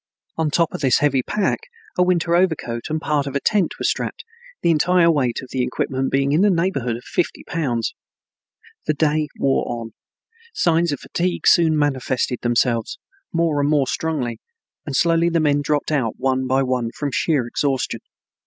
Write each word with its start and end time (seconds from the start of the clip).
On 0.35 0.49
top 0.49 0.73
of 0.73 0.81
this 0.81 0.97
heavy 0.97 1.21
pack 1.21 1.59
a 1.95 2.01
winter 2.01 2.35
overcoat 2.35 2.85
and 2.89 2.99
part 2.99 3.27
of 3.27 3.35
a 3.35 3.39
tent 3.39 3.73
were 3.77 3.83
strapped, 3.83 4.25
the 4.63 4.71
entire 4.71 5.11
weight 5.11 5.43
of 5.43 5.49
the 5.51 5.61
equipment 5.61 6.11
being 6.11 6.31
in 6.31 6.41
the 6.41 6.49
neighborhood 6.49 6.95
of 6.97 7.03
fifty 7.03 7.43
pounds. 7.43 7.93
The 8.87 8.95
day 8.95 9.27
wore 9.37 9.63
on. 9.67 9.93
Signs 10.55 10.91
of 10.91 11.01
fatigue 11.01 11.45
soon 11.45 11.77
manifested 11.77 12.39
themselves 12.41 12.97
more 13.31 13.61
and 13.61 13.69
more 13.69 13.85
strongly, 13.85 14.39
and 14.87 14.95
slowly 14.95 15.29
the 15.29 15.39
men 15.39 15.61
dropped 15.61 15.91
out 15.91 16.13
one 16.17 16.47
by 16.47 16.63
one, 16.63 16.89
from 16.97 17.11
sheer 17.11 17.45
exhaustion. 17.45 17.99